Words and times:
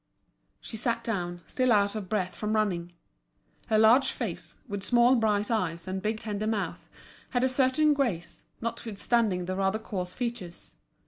She 0.59 0.77
sat 0.77 1.03
down, 1.03 1.41
still 1.45 1.71
out 1.71 1.93
of 1.95 2.09
breath 2.09 2.33
from 2.35 2.53
running. 2.53 2.93
Her 3.67 3.77
large 3.77 4.13
face, 4.13 4.55
with 4.67 4.81
small 4.81 5.13
bright 5.13 5.51
eyes, 5.51 5.87
and 5.87 6.01
big 6.01 6.19
tender 6.19 6.47
mouth, 6.47 6.89
had 7.29 7.43
a 7.43 7.47
certain 7.47 7.93
grace, 7.93 8.41
notwithstanding 8.61 9.45
the 9.45 9.55
rather 9.55 9.77
coarse 9.77 10.15
features. 10.15 10.73